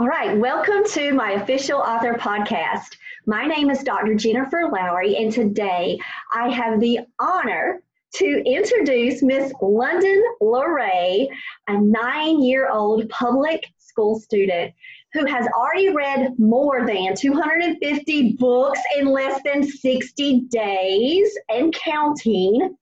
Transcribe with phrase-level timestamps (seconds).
[0.00, 2.96] All right, welcome to my official author podcast.
[3.26, 4.14] My name is Dr.
[4.14, 5.98] Jennifer Lowry, and today
[6.32, 7.82] I have the honor
[8.14, 11.26] to introduce Miss London Lorray,
[11.66, 14.72] a nine year old public school student
[15.14, 22.76] who has already read more than 250 books in less than 60 days and counting.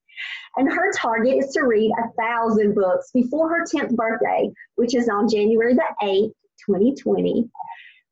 [0.56, 5.08] And her target is to read a thousand books before her 10th birthday, which is
[5.08, 6.32] on January the 8th,
[6.64, 7.48] 2020.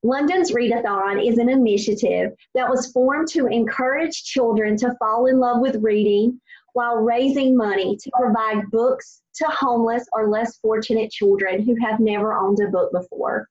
[0.03, 5.61] London's Readathon is an initiative that was formed to encourage children to fall in love
[5.61, 6.39] with reading
[6.75, 12.35] while raising money to provide books to homeless or less fortunate children who have never
[12.35, 13.49] owned a book before.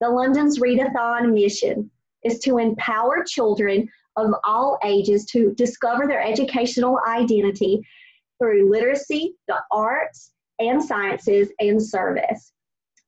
[0.00, 1.90] The London's Readathon mission
[2.24, 7.86] is to empower children of all ages to discover their educational identity
[8.38, 12.52] through literacy, the arts, and sciences, and service.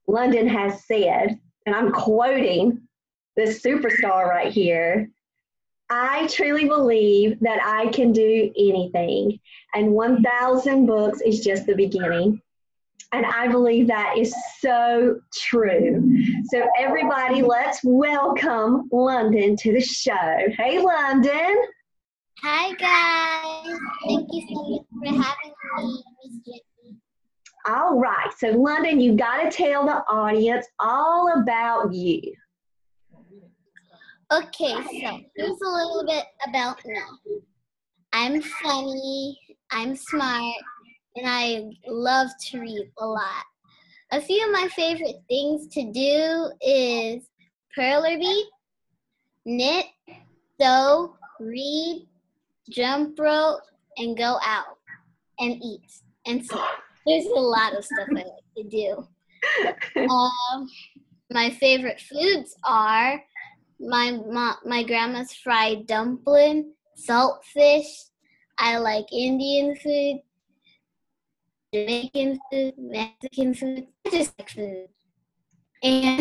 [0.07, 2.83] London has said, and I'm quoting
[3.37, 5.11] this superstar right here
[5.89, 9.39] I truly believe that I can do anything,
[9.75, 12.41] and 1,000 books is just the beginning.
[13.13, 16.03] And I believe that is so true.
[16.47, 20.39] So, everybody, let's welcome London to the show.
[20.59, 21.57] Hey, London.
[22.43, 23.79] Hi, guys.
[24.05, 25.55] Thank you so much for having
[26.47, 26.63] me.
[27.69, 28.31] All right.
[28.39, 32.21] So, London, you got to tell the audience all about you.
[34.33, 37.01] Okay, so here's a little bit about me.
[38.13, 39.39] I'm funny,
[39.71, 40.57] I'm smart,
[41.15, 43.45] and I love to read a lot.
[44.13, 47.29] A few of my favorite things to do is
[47.77, 48.47] perler bead,
[49.45, 49.87] knit,
[50.61, 52.09] sew, read,
[52.71, 53.61] jump rope,
[53.97, 54.79] and go out
[55.39, 55.83] and eat
[56.27, 56.63] and sleep.
[57.07, 59.09] There's a lot of stuff I like to do.
[60.11, 60.69] Um,
[61.31, 63.23] my favorite foods are
[63.79, 67.87] my, my my grandma's fried dumpling, salt fish.
[68.59, 70.21] I like Indian food,
[71.73, 73.87] Jamaican food, Mexican food.
[74.07, 74.89] I just like food.
[75.83, 76.21] And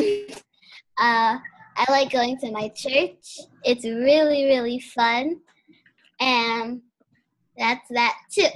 [0.99, 1.39] uh,
[1.77, 3.39] I like going to my church.
[3.63, 5.37] It's really, really fun.
[6.19, 6.81] And
[7.57, 8.47] that's that too.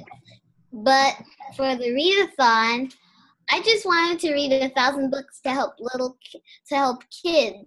[0.72, 1.16] But
[1.56, 2.94] for the readathon,
[3.50, 6.18] I just wanted to read a thousand books to help little
[6.68, 7.66] to help kids.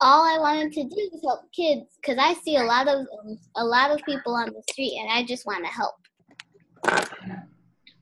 [0.00, 3.06] All I wanted to do was help kids because I see a lot of
[3.56, 5.94] a lot of people on the street, and I just want to help.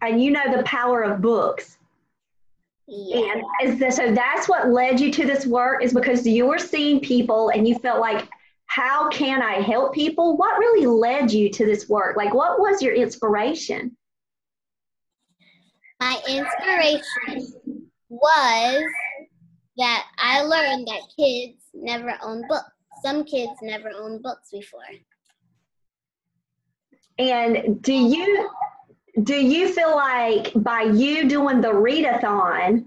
[0.01, 1.77] And you know the power of books.
[2.93, 3.41] Yeah.
[3.63, 7.51] And so that's what led you to this work is because you were seeing people
[7.51, 8.29] and you felt like,
[8.71, 10.37] how can I help people?
[10.37, 12.17] What really led you to this work?
[12.17, 13.97] Like, what was your inspiration?
[15.99, 18.85] My inspiration was
[19.77, 22.71] that I learned that kids never own books.
[23.03, 24.83] Some kids never owned books before.
[27.19, 28.49] And do you
[29.25, 32.85] do you feel like by you doing the readathon,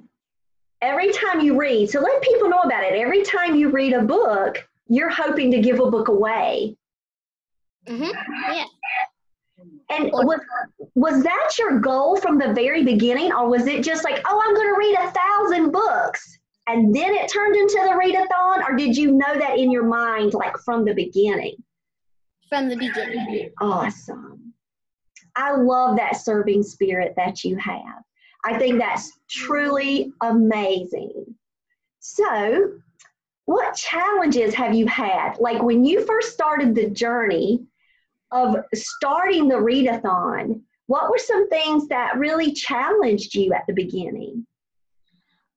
[0.82, 2.94] every time you read, so let people know about it.
[2.94, 6.76] Every time you read a book, you're hoping to give a book away.
[7.88, 8.04] hmm
[8.52, 8.66] Yeah.
[9.90, 10.40] And was
[10.96, 14.56] was that your goal from the very beginning, or was it just like, oh, I'm
[14.56, 18.98] going to read a thousand books, and then it turned into the readathon, or did
[18.98, 21.56] you know that in your mind, like from the beginning?
[22.50, 23.52] From the beginning.
[23.62, 24.54] Awesome.
[25.36, 28.04] I love that serving spirit that you have.
[28.46, 31.26] I think that's truly amazing.
[32.00, 32.74] So,
[33.46, 35.38] what challenges have you had?
[35.40, 37.66] Like when you first started the journey
[38.32, 44.46] of starting the readathon, what were some things that really challenged you at the beginning?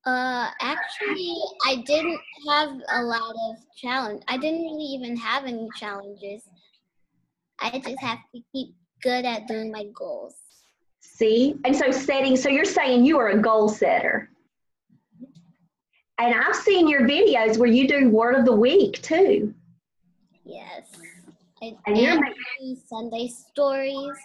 [0.04, 1.36] Uh, actually,
[1.66, 4.22] I didn't have a lot of challenge.
[4.28, 6.42] I didn't really even have any challenges.
[7.60, 10.34] I just have to keep good at doing my goals.
[11.00, 11.56] See?
[11.64, 14.30] And so setting, so you're saying you are a goal setter.
[16.18, 19.54] And I've seen your videos where you do word of the week too.
[20.44, 20.90] Yes.
[21.62, 24.16] I, and and I do Sunday stories,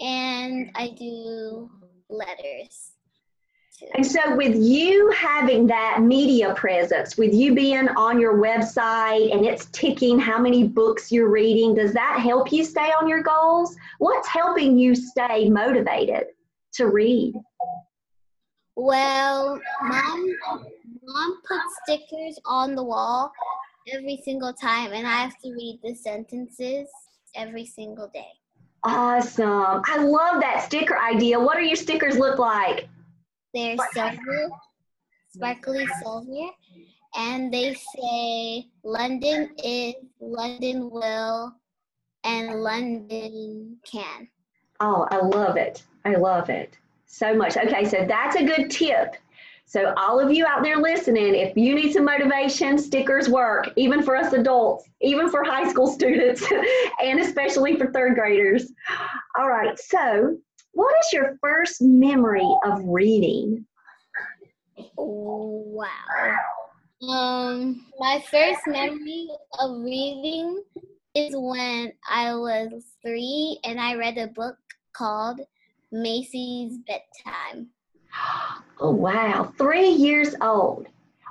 [0.00, 1.70] and I do
[2.08, 2.92] letters.
[3.94, 9.44] And so, with you having that media presence, with you being on your website and
[9.44, 13.76] it's ticking how many books you're reading, does that help you stay on your goals?
[13.98, 16.28] What's helping you stay motivated
[16.74, 17.34] to read?
[18.76, 20.36] Well, mom,
[21.06, 23.30] mom puts stickers on the wall
[23.92, 26.88] every single time, and I have to read the sentences
[27.34, 28.28] every single day.
[28.82, 29.82] Awesome.
[29.84, 31.38] I love that sticker idea.
[31.38, 32.88] What do your stickers look like?
[33.54, 34.50] They're silver,
[35.34, 36.50] sparkly silver,
[37.16, 41.52] and they say London is, London will,
[42.24, 44.28] and London can.
[44.80, 45.84] Oh, I love it.
[46.04, 46.76] I love it
[47.06, 47.56] so much.
[47.56, 49.16] Okay, so that's a good tip.
[49.68, 54.00] So, all of you out there listening, if you need some motivation, stickers work, even
[54.00, 56.44] for us adults, even for high school students,
[57.02, 58.72] and especially for third graders.
[59.36, 60.38] All right, so
[60.72, 63.66] what is your first memory of reading?
[64.96, 65.88] Wow.
[67.08, 69.28] Um, my first memory
[69.58, 70.62] of reading
[71.14, 74.56] is when I was three and I read a book
[74.92, 75.40] called
[75.90, 77.70] Maisy's Bedtime.
[78.78, 79.52] Oh, wow.
[79.56, 80.86] Three years old.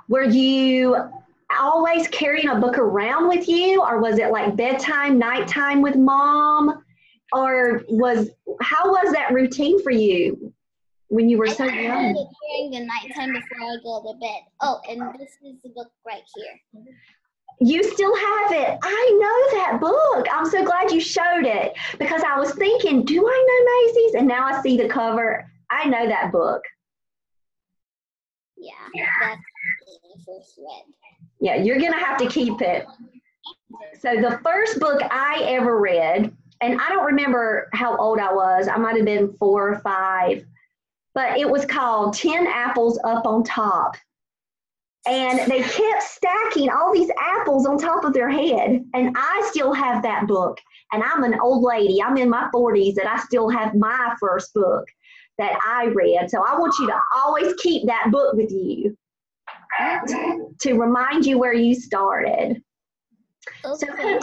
[0.08, 0.96] Were you
[1.58, 6.82] always carrying a book around with you, or was it like bedtime, nighttime with mom?
[7.32, 8.30] or was
[8.60, 10.52] how was that routine for you
[11.08, 12.12] when you were I so young?
[12.14, 14.40] During the nighttime before I go to bed.
[14.60, 16.84] Oh, and this is the book right here.
[17.60, 18.78] You still have it.
[18.82, 20.26] I know that book.
[20.30, 24.14] I'm so glad you showed it because I was thinking, do I know Maisy's?
[24.14, 25.50] And now I see the cover.
[25.70, 26.62] I know that book.
[28.56, 28.72] Yeah,
[29.20, 29.40] that's
[30.16, 30.84] the first read.
[31.40, 32.86] Yeah, you're gonna have to keep it.
[34.00, 38.68] So the first book I ever read and I don't remember how old I was.
[38.68, 40.44] I might have been four or five,
[41.14, 43.96] but it was called 10 Apples Up on Top.
[45.06, 48.84] And they kept stacking all these apples on top of their head.
[48.94, 50.58] And I still have that book.
[50.92, 54.52] And I'm an old lady, I'm in my 40s, and I still have my first
[54.54, 54.84] book
[55.38, 56.30] that I read.
[56.30, 58.96] So I want you to always keep that book with you
[60.60, 62.62] to remind you where you started.
[63.64, 64.20] Okay, so,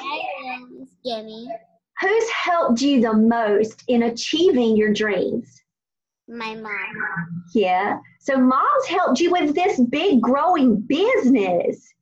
[1.06, 1.48] Jenny.
[2.02, 5.62] Who's helped you the most in achieving your dreams?
[6.28, 7.44] My mom.
[7.54, 8.00] Yeah.
[8.20, 11.94] So mom's helped you with this big growing business.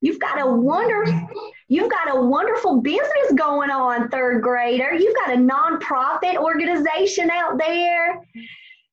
[0.00, 4.94] You've got a wonderful you've got a wonderful business going on, third grader.
[4.94, 8.20] You've got a nonprofit organization out there.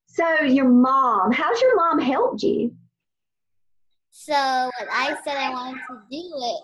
[0.07, 2.75] So your mom, how's your mom helped you?
[4.09, 6.63] So when I said I wanted to do it,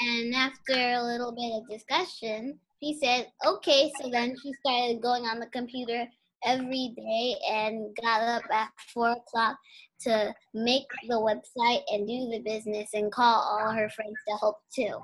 [0.00, 3.90] and after a little bit of discussion, he said, okay.
[4.00, 6.06] So then she started going on the computer
[6.44, 9.56] every day and got up at four o'clock
[10.02, 14.58] to make the website and do the business and call all her friends to help
[14.72, 14.98] too.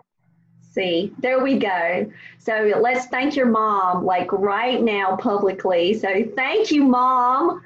[0.74, 2.10] See, there we go.
[2.38, 5.94] So let's thank your mom, like right now, publicly.
[5.94, 7.62] So thank you, mom,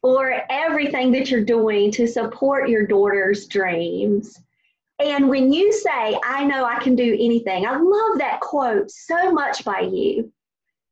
[0.00, 4.38] for everything that you're doing to support your daughter's dreams.
[5.00, 9.32] And when you say, I know I can do anything, I love that quote so
[9.32, 10.32] much by you.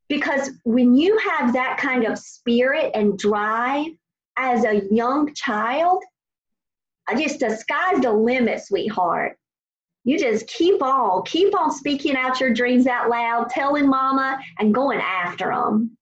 [0.08, 3.92] Because when you have that kind of spirit and drive
[4.36, 6.02] as a young child,
[7.16, 9.38] just the sky's the limit, sweetheart.
[10.04, 14.74] You just keep on, keep on speaking out your dreams out loud, telling mama, and
[14.74, 15.96] going after them.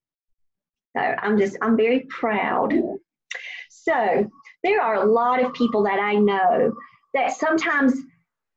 [0.96, 2.72] So I'm just, I'm very proud.
[3.68, 4.28] So
[4.62, 6.72] there are a lot of people that I know
[7.14, 7.94] that sometimes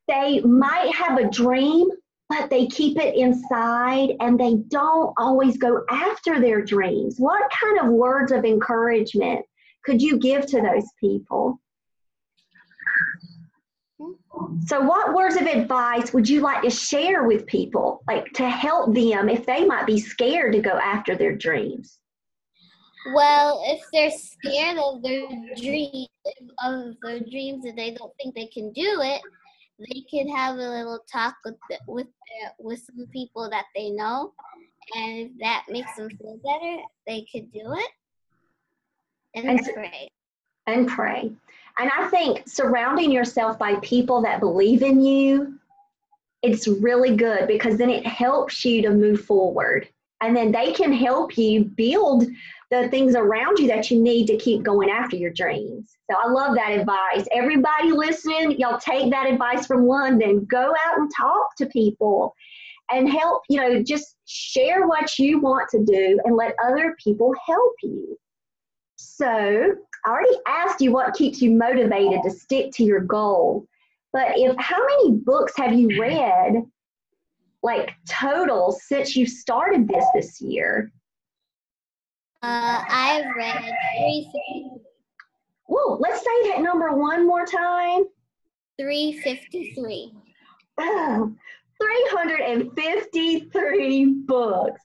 [0.08, 1.88] they might have a dream,
[2.30, 7.16] but they keep it inside and they don't always go after their dreams.
[7.20, 9.46] What kind of words of encouragement
[9.86, 11.60] could you give to those people?
[14.66, 18.94] So, what words of advice would you like to share with people, like to help
[18.94, 22.00] them if they might be scared to go after their dreams?
[23.14, 26.08] Well, if they're scared of their dream
[26.64, 29.22] of their dreams and they don't think they can do it,
[29.80, 32.08] they can have a little talk with the, with
[32.60, 34.34] with some people that they know,
[34.96, 37.92] and if that makes them feel better, they could do it
[39.36, 40.10] and, and pray.
[40.68, 41.32] And pray.
[41.80, 45.60] And I think surrounding yourself by people that believe in you,
[46.42, 49.88] it's really good because then it helps you to move forward.
[50.22, 52.26] And then they can help you build
[52.70, 55.96] the things around you that you need to keep going after your dreams.
[56.10, 57.28] So I love that advice.
[57.32, 60.46] Everybody listening, y'all take that advice from London.
[60.50, 62.36] Go out and talk to people
[62.92, 67.34] and help, you know, just share what you want to do and let other people
[67.46, 68.18] help you.
[68.96, 69.76] So,
[70.06, 73.66] I already asked you what keeps you motivated to stick to your goal.
[74.12, 76.64] But if how many books have you read
[77.64, 80.92] like total since you started this this year?
[82.42, 84.30] Uh, I've read three.
[85.68, 88.04] Whoa, let's say that number one more time.
[88.78, 90.14] 353.
[90.78, 91.34] Oh,
[91.82, 94.82] 353 books.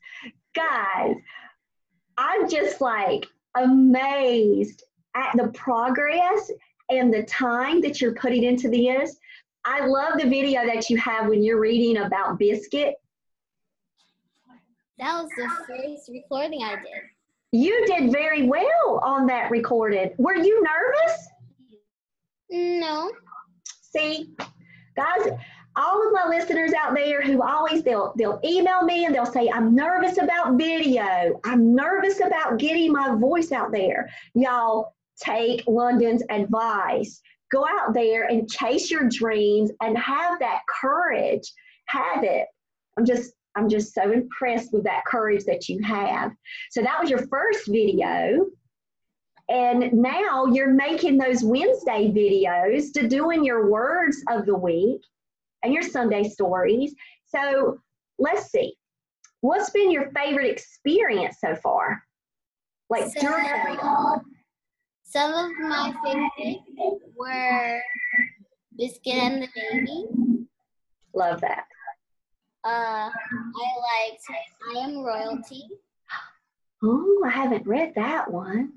[0.54, 1.16] Guys,
[2.16, 4.84] I'm just like amazed
[5.14, 6.50] at the progress
[6.90, 9.16] and the time that you're putting into this.
[9.64, 12.94] I love the video that you have when you're reading about Biscuit.
[14.98, 17.02] That was the first recording I did.
[17.52, 20.12] You did very well on that recorded.
[20.18, 21.28] Were you nervous?
[22.50, 23.10] No.
[23.80, 24.34] See,
[24.96, 25.28] guys,
[25.76, 29.48] all of my listeners out there who always they'll they'll email me and they'll say
[29.48, 31.40] I'm nervous about video.
[31.44, 34.10] I'm nervous about getting my voice out there.
[34.34, 37.20] Y'all take London's advice.
[37.50, 41.50] Go out there and chase your dreams and have that courage.
[41.86, 42.46] Have it.
[42.96, 46.32] I'm just I'm just so impressed with that courage that you have.
[46.70, 48.46] So that was your first video.
[49.48, 55.00] And now you're making those Wednesday videos to doing your words of the week
[55.62, 56.94] and your Sunday stories.
[57.24, 57.78] So
[58.18, 58.74] let's see.
[59.40, 62.02] What's been your favorite experience so far?
[62.90, 63.78] Like So- during?
[65.10, 67.80] Some of my favorites were
[68.76, 70.06] Biscuit and the Baby.
[71.14, 71.64] Love that.
[72.62, 74.22] Uh, I liked
[74.76, 75.62] I Am Royalty.
[76.82, 78.74] Oh, I haven't read that one.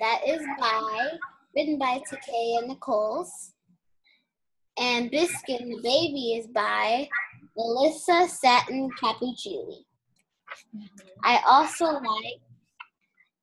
[0.00, 1.10] That is by
[1.54, 3.52] written by Takaya Nichols.
[4.78, 7.10] And Biscuit and the Baby is by
[7.58, 9.84] Melissa Satin Capucilli.
[11.22, 12.40] I also like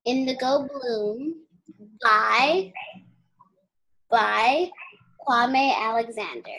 [0.09, 1.35] Indigo Bloom
[2.01, 2.73] by
[4.09, 4.69] by
[5.27, 6.57] Kwame Alexander.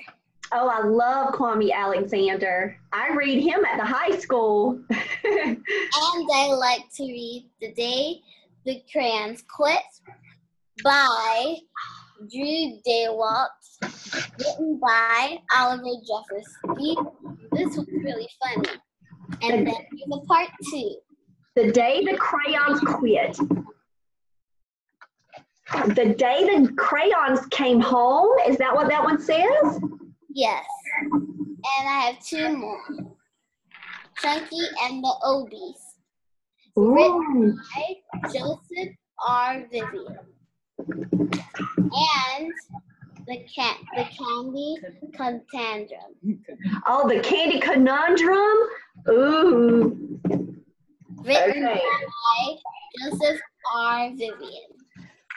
[0.53, 2.77] Oh, I love Kwame Alexander.
[2.93, 4.81] I read him at the high school.
[5.25, 8.23] And I like to read The Day
[8.65, 9.83] the Crayons Quit
[10.85, 11.57] by
[12.31, 13.49] Drew Daywalt,
[14.39, 17.07] written by Oliver Jefferson.
[17.53, 18.69] This was really funny.
[19.43, 20.97] And then there's a part two.
[21.61, 23.37] The day the crayons quit.
[25.95, 28.31] The day the crayons came home.
[28.49, 29.81] Is that what that one says?
[30.31, 30.65] Yes.
[31.13, 32.81] And I have two more.
[34.19, 35.81] Chunky and the Obies
[36.79, 37.59] Ooh.
[37.75, 38.95] by Joseph
[39.27, 39.65] R.
[39.71, 40.19] Vivian.
[40.79, 42.53] And
[43.27, 44.77] the can the candy
[45.15, 46.39] contandrum.
[46.87, 48.57] Oh, the candy conundrum.
[49.09, 50.11] Ooh.
[51.19, 51.83] Written Okay.
[51.83, 52.57] by
[52.99, 53.41] Joseph
[53.75, 54.11] R.
[54.11, 54.81] Vivian.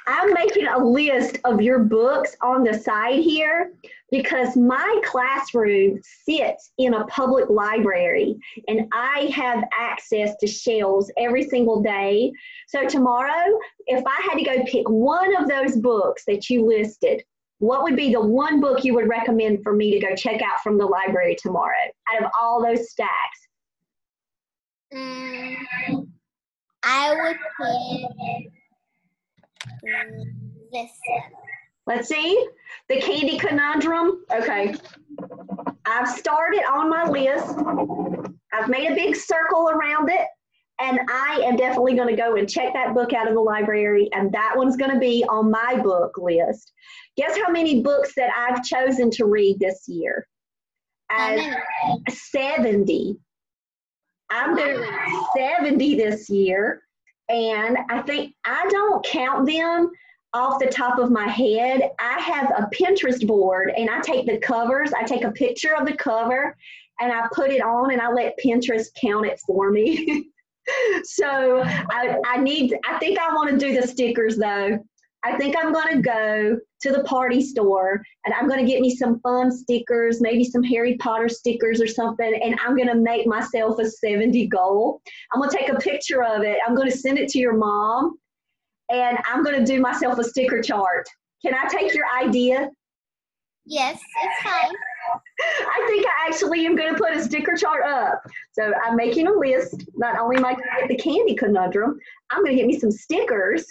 [0.05, 3.71] I'm making a list of your books on the side here
[4.11, 8.37] because my classroom sits in a public library
[8.67, 12.33] and I have access to shelves every single day.
[12.67, 17.23] So, tomorrow, if I had to go pick one of those books that you listed,
[17.59, 20.61] what would be the one book you would recommend for me to go check out
[20.61, 21.73] from the library tomorrow
[22.13, 23.42] out of all those stacks?
[24.93, 26.07] Mm,
[26.83, 28.51] I would pick
[30.71, 31.31] this one.
[31.85, 32.47] Let's see.
[32.89, 34.23] The Candy Conundrum.
[34.31, 34.75] Okay.
[35.85, 37.57] I've started on my list.
[38.53, 40.27] I've made a big circle around it.
[40.79, 44.09] And I am definitely going to go and check that book out of the library.
[44.13, 46.71] And that one's going to be on my book list.
[47.15, 50.27] Guess how many books that I've chosen to read this year?
[51.11, 51.41] As
[52.09, 53.17] 70.
[54.29, 54.83] I'm doing
[55.35, 56.81] 70 this year.
[57.29, 59.91] And I think I don't count them
[60.33, 61.91] off the top of my head.
[61.99, 65.85] I have a Pinterest board and I take the covers, I take a picture of
[65.85, 66.57] the cover
[66.99, 70.29] and I put it on and I let Pinterest count it for me.
[71.03, 74.79] so I, I need, I think I want to do the stickers though.
[75.25, 78.81] I think I'm going to go to the party store and I'm going to get
[78.81, 82.95] me some fun stickers, maybe some Harry Potter stickers or something, and I'm going to
[82.95, 85.01] make myself a 70 goal.
[85.33, 86.57] I'm going to take a picture of it.
[86.67, 88.17] I'm going to send it to your mom,
[88.89, 91.07] and I'm going to do myself a sticker chart.
[91.41, 92.69] Can I take your idea?
[93.65, 94.71] Yes, it's fine.
[95.41, 98.21] I think I actually am going to put a sticker chart up.
[98.51, 99.85] So I'm making a list.
[99.95, 101.97] Not only am I going to get the candy conundrum,
[102.29, 103.65] I'm going to get me some stickers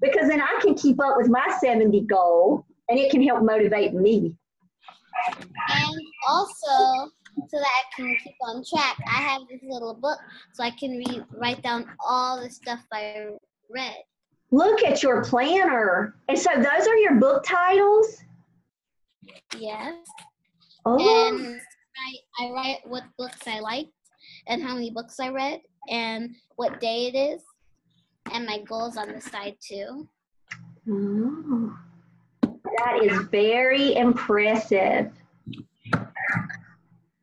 [0.00, 3.94] because then I can keep up with my 70 goal and it can help motivate
[3.94, 4.34] me.
[5.68, 7.10] And also
[7.48, 10.18] so that I can keep on track, I have this little book
[10.52, 13.28] so I can read, write down all the stuff I
[13.70, 13.96] read.
[14.50, 16.16] Look at your planner.
[16.28, 18.18] And so those are your book titles?
[19.58, 19.94] Yes.
[20.84, 20.98] Oh.
[20.98, 23.92] And I, I write what books I liked
[24.46, 27.42] and how many books I read and what day it is
[28.32, 30.08] and my goals on the side too.
[30.90, 31.76] Oh.
[32.42, 35.12] That is very impressive.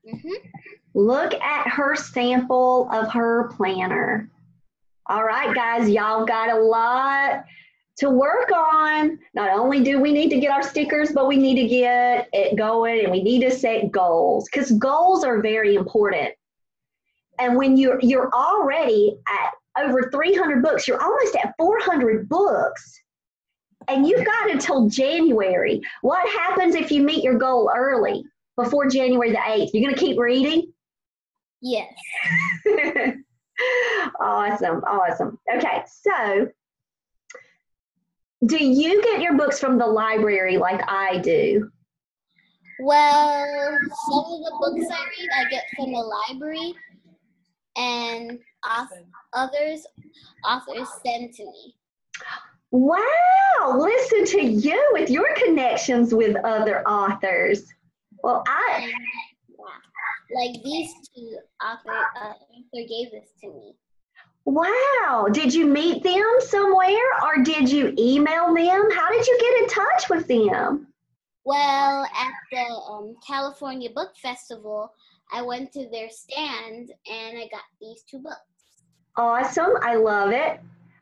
[0.07, 0.33] hmm
[0.95, 4.29] Look at her sample of her planner.
[5.07, 7.45] All right, guys, y'all got a lot
[7.97, 9.19] to work on.
[9.33, 12.57] Not only do we need to get our stickers, but we need to get it
[12.57, 16.33] going and we need to set goals because goals are very important.
[17.39, 23.01] And when you're you're already at over 300 books, you're almost at 400 books.
[23.87, 25.81] And you've got until January.
[26.01, 28.23] What happens if you meet your goal early
[28.55, 29.69] before January the 8th?
[29.73, 30.71] You're going to keep reading?
[31.61, 31.91] Yes.
[34.19, 35.39] awesome, awesome.
[35.55, 36.47] Okay, so
[38.45, 41.69] do you get your books from the library like I do?
[42.79, 46.73] Well, some of the books I read I get from the library,
[47.75, 48.39] and
[49.33, 49.85] others
[50.45, 51.75] authors send to me.
[52.71, 57.65] Wow, listen to you with your connections with other authors.
[58.23, 62.33] Well, I yeah, like these two author uh,
[62.73, 63.73] gave this to me.
[64.45, 65.27] wow.
[65.31, 68.89] Did you meet them somewhere or did you email them?
[68.91, 70.87] How did you get in touch with them?
[71.45, 74.93] Well, at the um, California Book Festival,
[75.31, 78.48] I went to their stand and I got these two books.
[79.15, 79.71] Awesome.
[79.81, 80.59] I love it.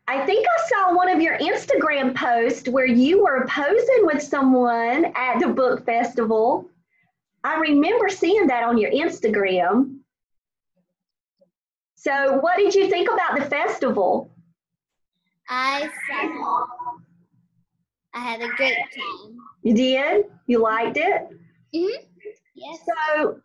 [0.07, 5.11] I think I saw one of your Instagram posts where you were posing with someone
[5.15, 6.69] at the book festival.
[7.43, 9.99] I remember seeing that on your Instagram.
[11.95, 14.31] So, what did you think about the festival?
[15.49, 16.65] I saw.
[18.13, 19.37] I had a great time.
[19.61, 20.25] You did?
[20.47, 21.27] You liked it?
[21.73, 22.03] hmm
[22.55, 22.79] Yes.
[22.85, 23.39] So,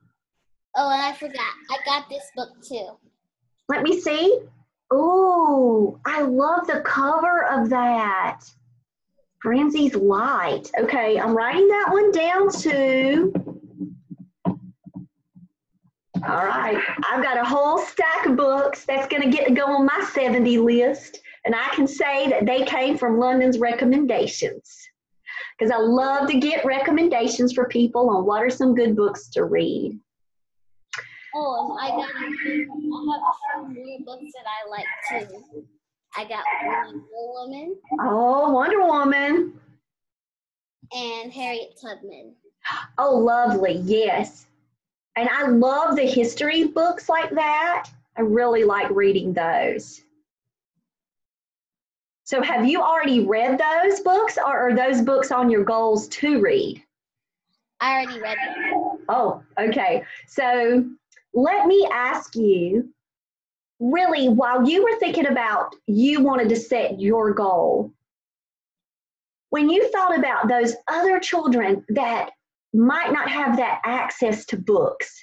[0.75, 1.53] Oh, and I forgot.
[1.71, 2.97] I got this book too.
[3.69, 4.41] Let me see.
[4.91, 8.41] Oh, I love the cover of that.
[9.45, 10.71] Frenzy's Light.
[10.79, 13.33] Okay, I'm writing that one down too.
[16.25, 16.79] All right,
[17.11, 20.09] I've got a whole stack of books that's going to get to go on my
[20.13, 24.79] 70 list, and I can say that they came from London's recommendations
[25.59, 29.45] because I love to get recommendations for people on what are some good books to
[29.45, 29.99] read.
[31.35, 32.01] Oh, I got.
[32.01, 34.87] I have a few more books that I like
[35.29, 35.65] too.
[36.17, 39.59] I got Wonder Woman Oh, Wonder Woman.
[40.93, 42.35] and Harriet Tubman.
[42.99, 43.81] Oh, lovely.
[43.85, 44.47] Yes.
[45.17, 47.89] And I love the history books like that.
[48.17, 50.03] I really like reading those.
[52.25, 56.41] So, have you already read those books, or are those books on your goals to
[56.41, 56.83] read?
[57.81, 58.99] I already read them.
[59.09, 60.05] Oh, okay.
[60.27, 60.89] So,
[61.35, 62.93] let me ask you
[63.81, 67.93] really, while you were thinking about you wanted to set your goal,
[69.51, 72.31] when you thought about those other children that
[72.73, 75.23] might not have that access to books,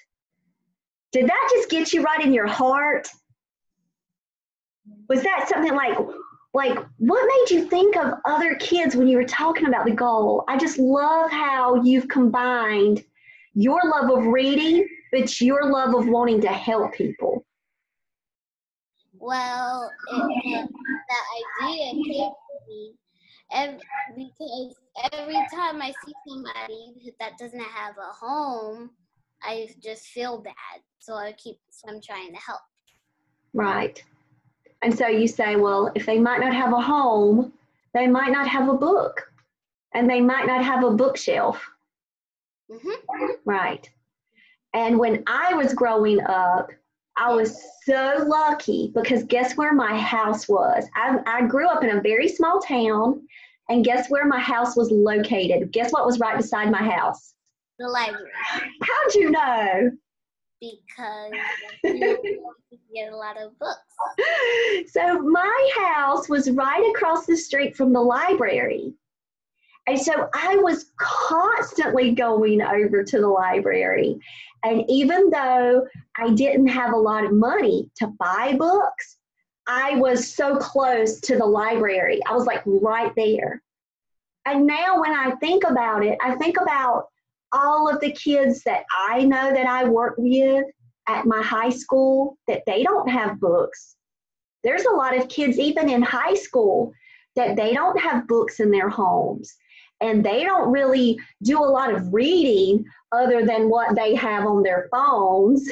[1.12, 3.08] did that just get you right in your heart?
[5.08, 5.98] Was that something like,
[6.54, 10.44] like what made you think of other kids when you were talking about the goal?
[10.48, 13.04] I just love how you've combined
[13.56, 17.46] your love of reading, but your love of wanting to help people.
[19.14, 20.70] Well, it, it,
[21.10, 22.94] that idea came to me
[23.52, 23.80] every,
[24.16, 24.76] because
[25.12, 28.92] every time I see somebody that doesn't have a home,
[29.44, 30.82] I just feel bad.
[31.00, 32.62] So I keep, so I'm trying to help.
[33.54, 34.02] Right.
[34.82, 37.52] And so you say, well, if they might not have a home,
[37.94, 39.32] they might not have a book,
[39.94, 41.62] and they might not have a bookshelf.
[42.70, 42.92] hmm
[43.46, 43.90] Right.
[44.74, 46.70] And when I was growing up,
[47.18, 50.86] I was so lucky because guess where my house was?
[50.96, 53.22] I, I grew up in a very small town,
[53.68, 55.72] and guess where my house was located?
[55.72, 57.34] Guess what was right beside my house?
[57.78, 58.32] The library.
[58.82, 59.92] How'd you know?
[60.62, 61.32] Because
[61.84, 63.80] you get a lot of books.
[64.88, 68.94] So my house was right across the street from the library.
[69.88, 74.20] And so I was constantly going over to the library.
[74.64, 75.88] And even though
[76.18, 79.18] I didn't have a lot of money to buy books,
[79.68, 82.20] I was so close to the library.
[82.28, 83.62] I was like right there.
[84.46, 87.08] And now when I think about it, I think about
[87.52, 90.66] all of the kids that I know that I work with
[91.08, 93.96] at my high school that they don't have books.
[94.64, 96.94] There's a lot of kids, even in high school,
[97.36, 99.56] that they don't have books in their homes
[100.02, 104.64] and they don't really do a lot of reading other than what they have on
[104.64, 105.70] their phones.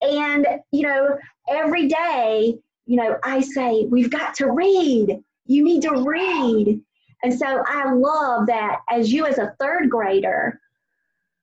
[0.00, 1.16] And, you know,
[1.48, 5.22] every day, you know, I say, we've got to read.
[5.46, 6.80] You need to read.
[7.22, 10.60] And so I love that as you, as a third grader,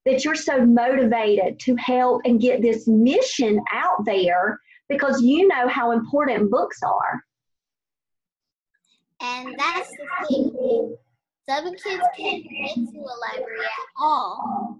[0.06, 5.67] that you're so motivated to help and get this mission out there because you know
[5.67, 7.24] how important books are.
[9.21, 10.97] And that's the thing.
[11.49, 14.80] Some kids can't get to a library at all.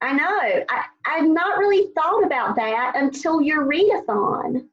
[0.00, 0.64] I know.
[0.68, 4.66] I, I've not really thought about that until your readathon.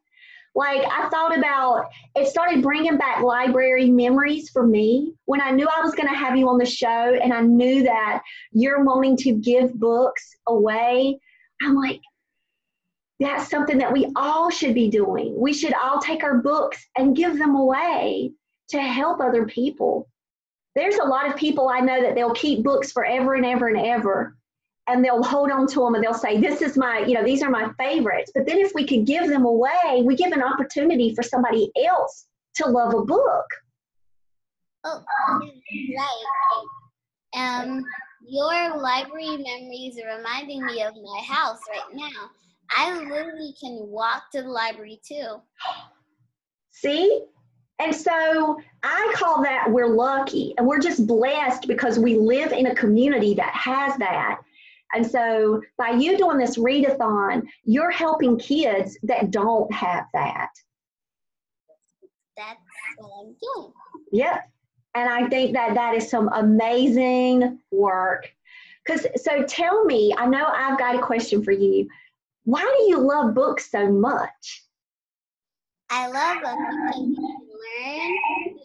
[0.55, 5.67] Like I thought about it started bringing back library memories for me when I knew
[5.67, 6.87] I was going to have you on the show
[7.21, 11.19] and I knew that you're wanting to give books away.
[11.61, 12.01] I'm like
[13.19, 15.39] that's something that we all should be doing.
[15.39, 18.31] We should all take our books and give them away
[18.69, 20.09] to help other people.
[20.79, 23.85] There's a lot of people I know that they'll keep books forever and ever and
[23.85, 24.37] ever
[24.87, 27.43] and they'll hold on to them and they'll say, This is my, you know, these
[27.43, 28.31] are my favorites.
[28.33, 32.27] But then if we could give them away, we give an opportunity for somebody else
[32.55, 33.45] to love a book.
[34.85, 35.03] Oh,
[35.97, 36.23] right.
[37.35, 37.83] Um,
[38.25, 42.29] your library memories are reminding me of my house right now.
[42.71, 45.41] I literally can walk to the library too.
[46.69, 47.25] See?
[47.79, 52.67] And so I call that we're lucky and we're just blessed because we live in
[52.67, 54.41] a community that has that.
[54.93, 60.49] And so by you doing this readathon, you're helping kids that don't have that.
[62.35, 62.59] That's
[62.97, 63.73] what I'm doing.
[64.11, 64.49] Yep.
[64.95, 68.29] And I think that that is some amazing work.
[68.85, 71.87] Because so tell me, I know I've got a question for you.
[72.45, 74.63] Why do you love books so much?
[75.91, 78.11] I love them because you can learn,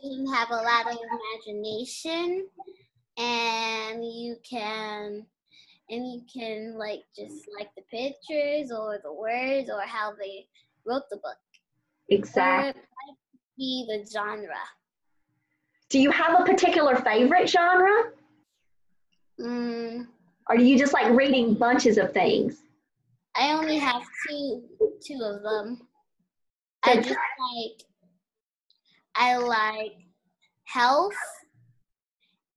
[0.02, 0.98] you can have a lot of
[1.46, 2.46] imagination,
[3.16, 5.26] and you can
[5.90, 10.46] and you can like just like the pictures or the words or how they
[10.86, 11.36] wrote the book.
[12.08, 12.80] Exactly.
[13.56, 14.54] be the genre.
[15.90, 18.12] Do you have a particular favorite genre?
[19.40, 20.06] Mm,
[20.48, 22.62] or do you just like reading bunches of things?
[23.36, 24.64] I only have two
[25.04, 25.88] two of them.
[26.84, 27.82] I just like
[29.16, 29.92] I like
[30.64, 31.14] health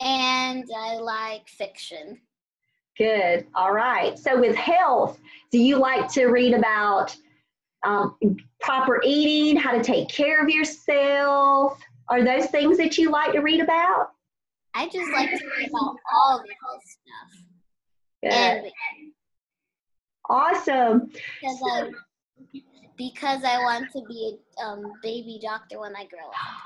[0.01, 2.19] and I like fiction.
[2.97, 3.45] Good.
[3.53, 4.17] All right.
[4.17, 5.19] So, with health,
[5.51, 7.15] do you like to read about
[7.83, 8.17] um,
[8.59, 11.79] proper eating, how to take care of yourself?
[12.09, 14.11] Are those things that you like to read about?
[14.73, 17.43] I just like to read about all the health stuff.
[18.23, 18.31] Good.
[18.33, 18.71] And
[20.29, 21.11] awesome.
[21.41, 21.91] Because I,
[22.97, 26.35] because I want to be a um, baby doctor when I grow up.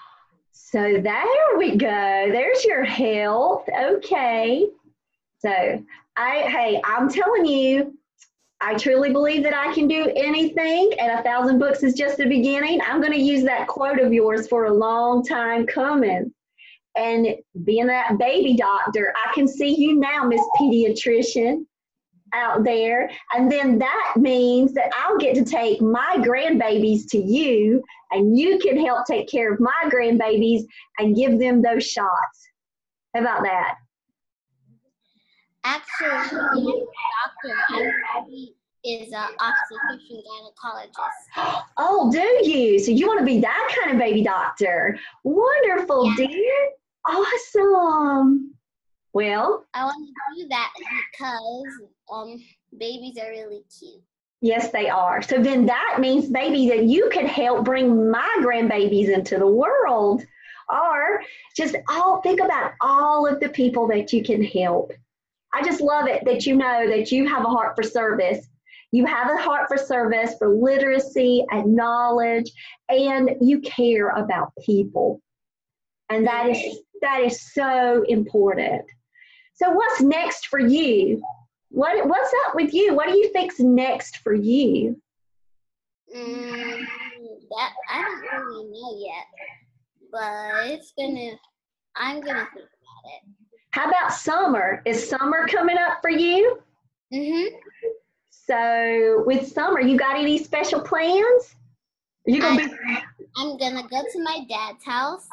[0.54, 2.30] So there we go.
[2.32, 3.66] There's your health.
[3.68, 4.68] Okay.
[5.40, 5.84] So
[6.16, 7.98] I hey, I'm telling you,
[8.62, 12.28] I truly believe that I can do anything, and a thousand books is just the
[12.28, 12.80] beginning.
[12.88, 16.32] I'm going to use that quote of yours for a long time coming.
[16.96, 17.28] And
[17.64, 21.66] being that baby doctor, I can see you now, Miss Pediatrician,
[22.34, 23.10] out there.
[23.34, 28.60] And then that means that I'll get to take my grandbabies to you, and you
[28.60, 30.64] can help take care of my grandbabies
[31.00, 32.50] and give them those shots.
[33.14, 33.76] How about that?
[35.64, 36.86] Actually,
[37.44, 41.62] doctor actually is an obstetrician gynecologist.
[41.78, 42.80] Oh, do you?
[42.80, 44.98] So you want to be that kind of baby doctor?
[45.24, 46.28] Wonderful, yeah.
[46.28, 46.70] dear.
[47.08, 48.54] Awesome.
[49.14, 52.44] Well, I want to do that because um,
[52.78, 54.02] babies are really cute.
[54.42, 55.22] Yes, they are.
[55.22, 60.26] So then that means baby, that you could help bring my grandbabies into the world.
[60.70, 61.22] Or
[61.56, 64.94] just all think about all of the people that you can help.
[65.54, 68.48] I just love it that you know that you have a heart for service.
[68.92, 72.52] You have a heart for service, for literacy and knowledge,
[72.90, 75.22] and you care about people.
[76.10, 78.84] And that is that is so important.
[79.56, 81.22] So what's next for you?
[81.72, 82.94] What what's up with you?
[82.94, 85.02] What do you think's next for you?
[86.14, 86.86] Mm,
[87.50, 89.26] that I don't really know yet,
[90.12, 91.32] but it's gonna.
[91.96, 93.22] I'm gonna think about it.
[93.72, 94.82] How about summer?
[94.86, 96.62] Is summer coming up for you?
[97.14, 97.48] Mhm.
[98.30, 101.56] So with summer, you got any special plans?
[102.28, 102.74] Are you gonna I, be?
[103.38, 105.26] I'm gonna go to my dad's house,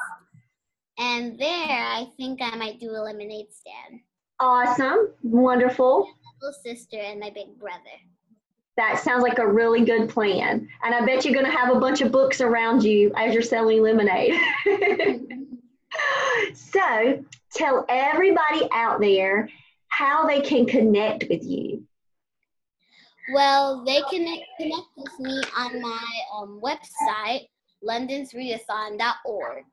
[0.98, 4.03] and there I think I might do a lemonade stand.
[4.40, 5.09] Awesome.
[5.24, 6.09] Wonderful.
[6.40, 7.79] Little sister and my big brother.
[8.77, 10.68] That sounds like a really good plan.
[10.85, 13.42] And I bet you're going to have a bunch of books around you as you're
[13.42, 14.35] selling lemonade.
[16.55, 19.48] so tell everybody out there
[19.88, 21.85] how they can connect with you.
[23.35, 24.24] Well, they can
[24.59, 27.48] connect with me on my um, website,
[27.85, 29.64] londonsreadathon.org,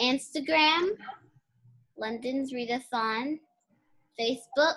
[0.00, 0.90] Instagram,
[1.96, 3.38] London's Readathon,
[4.18, 4.76] Facebook,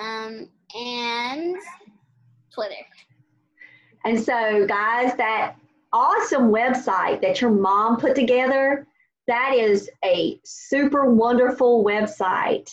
[0.00, 1.56] um, and
[2.52, 2.74] Twitter.
[4.04, 5.56] And so, guys, that
[5.92, 8.86] awesome website that your mom put together,
[9.26, 12.70] that is a super wonderful website.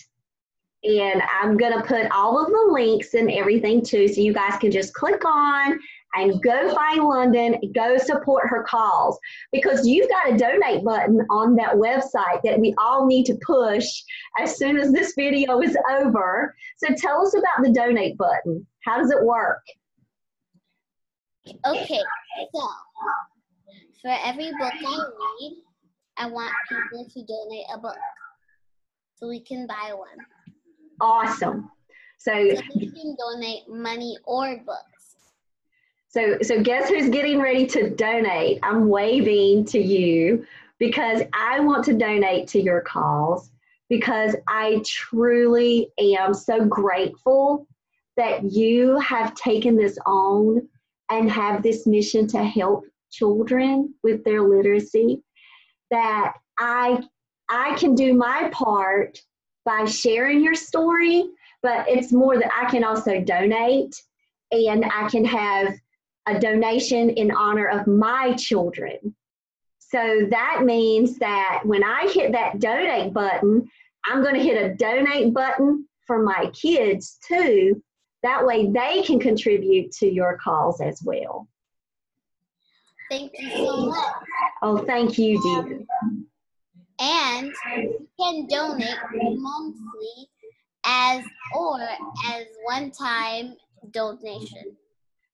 [0.84, 4.60] And I'm going to put all of the links and everything too, so you guys
[4.60, 5.80] can just click on
[6.16, 9.18] and go find London, go support her cause
[9.52, 13.88] because you've got a donate button on that website that we all need to push
[14.40, 16.56] as soon as this video is over.
[16.78, 18.66] So tell us about the donate button.
[18.84, 19.62] How does it work?
[21.66, 22.00] Okay,
[22.54, 22.70] so
[24.02, 24.98] for every book I
[25.42, 25.54] read,
[26.18, 27.98] I want people to donate a book
[29.16, 30.18] so we can buy one.
[31.02, 31.70] Awesome.
[32.20, 34.93] So, so you can donate money or books.
[36.14, 38.60] So, so guess who's getting ready to donate?
[38.62, 40.46] I'm waving to you
[40.78, 43.50] because I want to donate to your cause
[43.90, 47.66] because I truly am so grateful
[48.16, 50.70] that you have taken this on
[51.10, 55.24] and have this mission to help children with their literacy
[55.90, 57.02] that I
[57.50, 59.20] I can do my part
[59.66, 61.28] by sharing your story
[61.64, 63.96] but it's more that I can also donate
[64.52, 65.74] and I can have
[66.26, 69.16] a donation in honor of my children.
[69.80, 73.70] So that means that when I hit that donate button,
[74.06, 77.82] I'm going to hit a donate button for my kids too.
[78.24, 81.48] That way they can contribute to your cause as well.
[83.12, 84.14] Thank you so much.
[84.62, 85.82] Oh, thank you, dear.
[87.00, 90.30] And you can donate monthly
[90.86, 91.24] as
[91.56, 93.56] or as one time
[93.92, 94.76] donation.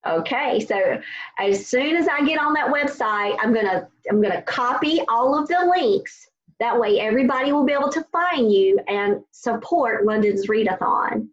[0.07, 0.99] Okay, so
[1.37, 5.47] as soon as I get on that website, I'm gonna I'm gonna copy all of
[5.49, 6.27] the links.
[6.59, 11.27] That way, everybody will be able to find you and support London's Readathon.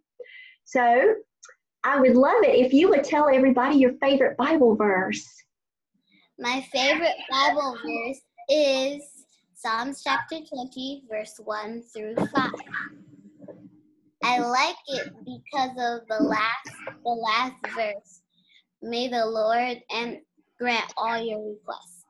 [0.64, 1.14] So,
[1.85, 5.24] I would love it if you would tell everybody your favorite Bible verse.
[6.38, 9.02] My favorite Bible verse is
[9.55, 12.50] Psalms chapter 20, verse 1 through 5.
[14.24, 16.70] I like it because of the last
[17.05, 18.22] the last verse
[18.87, 20.20] May the Lord and
[20.61, 22.05] grant all your requests.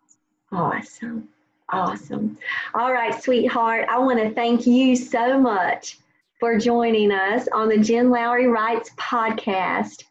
[0.53, 1.29] Awesome.
[1.71, 2.37] Awesome.
[2.75, 3.87] All right, sweetheart.
[3.89, 5.99] I want to thank you so much
[6.39, 10.05] for joining us on the Jen Lowry Writes podcast.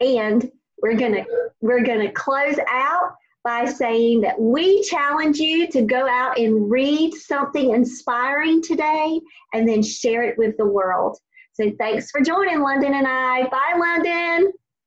[0.00, 0.50] And
[0.82, 1.24] we're gonna
[1.60, 7.14] we're gonna close out by saying that we challenge you to go out and read
[7.14, 9.20] something inspiring today
[9.52, 11.18] and then share it with the world.
[11.52, 13.44] So thanks for joining London and I.
[13.44, 14.52] Bye, London.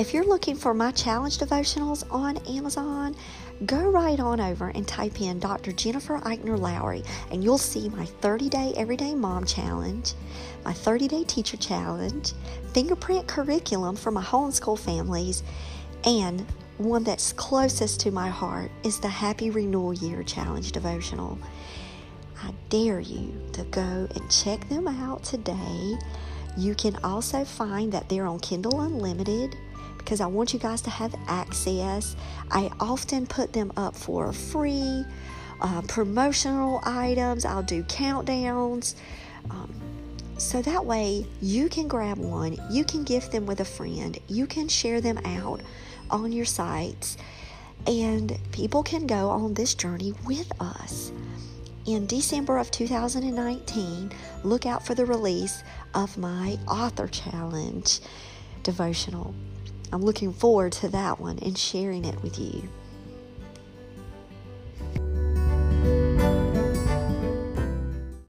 [0.00, 3.14] If you're looking for my challenge devotionals on Amazon,
[3.66, 5.72] go right on over and type in Dr.
[5.72, 10.14] Jennifer Eichner Lowry, and you'll see my 30 day Everyday Mom Challenge,
[10.64, 12.32] my 30 day Teacher Challenge,
[12.72, 15.42] fingerprint curriculum for my homeschool families,
[16.04, 16.46] and
[16.78, 21.38] one that's closest to my heart is the Happy Renewal Year Challenge devotional.
[22.42, 25.98] I dare you to go and check them out today.
[26.56, 29.58] You can also find that they're on Kindle Unlimited
[30.00, 32.16] because I want you guys to have access.
[32.50, 35.04] I often put them up for free
[35.60, 38.94] uh, promotional items, I'll do countdowns.
[39.50, 39.72] Um,
[40.38, 44.46] so that way you can grab one, you can gift them with a friend, you
[44.46, 45.60] can share them out
[46.10, 47.18] on your sites,
[47.86, 51.12] and people can go on this journey with us.
[51.86, 54.12] In December of 2019,
[54.44, 55.62] look out for the release
[55.94, 58.00] of my author challenge
[58.62, 59.34] devotional.
[59.92, 62.68] I'm looking forward to that one and sharing it with you.